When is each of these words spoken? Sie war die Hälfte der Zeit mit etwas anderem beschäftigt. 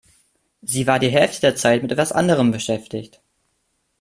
Sie 0.63 0.87
war 0.87 0.97
die 0.97 1.11
Hälfte 1.11 1.41
der 1.41 1.55
Zeit 1.55 1.83
mit 1.83 1.91
etwas 1.91 2.11
anderem 2.11 2.49
beschäftigt. 2.49 3.21